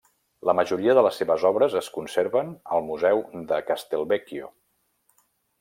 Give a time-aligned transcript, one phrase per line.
[0.49, 4.51] La majoria de les seves obres es conserven al Museu de Castelvecchio.